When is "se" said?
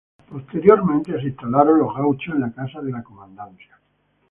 1.21-1.27